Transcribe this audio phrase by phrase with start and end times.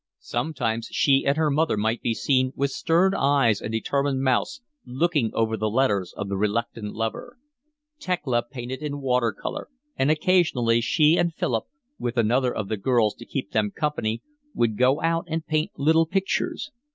[0.17, 5.29] Sometimes she and her mother might be seen, with stern eyes and determined mouths, looking
[5.35, 7.37] over the letters of the reluctant lover.
[7.99, 11.65] Thekla painted in water colour, and occasionally she and Philip,
[11.99, 14.23] with another of the girls to keep them company,
[14.55, 16.71] would go out and paint little pictures.